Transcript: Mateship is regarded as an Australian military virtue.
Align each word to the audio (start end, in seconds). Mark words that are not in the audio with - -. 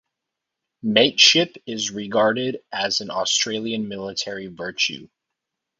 Mateship 0.81 1.57
is 1.67 1.91
regarded 1.91 2.63
as 2.71 3.01
an 3.01 3.11
Australian 3.11 3.87
military 3.87 4.47
virtue. 4.47 5.07